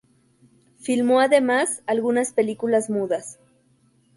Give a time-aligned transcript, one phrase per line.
[0.79, 3.37] Filmó además algunas películas mudas.